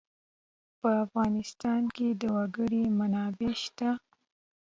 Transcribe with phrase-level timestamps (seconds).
[0.79, 3.89] په افغانستان کې د وګړي منابع شته.